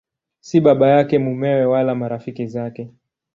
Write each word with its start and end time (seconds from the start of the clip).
Si 0.39 0.59
baba 0.59 0.87
yake, 0.89 1.19
mumewe 1.19 1.65
wala 1.65 1.95
marafiki 1.95 2.47
zake. 2.47 2.91